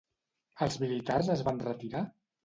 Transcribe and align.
Els 0.65 0.77
militars 0.83 1.29
es 1.33 1.43
van 1.49 1.61
retirar? 1.65 2.01